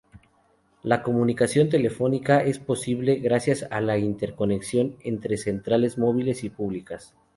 [0.81, 7.13] La comunicación telefónica es posible gracias a la interconexión entre centrales móviles y públicas.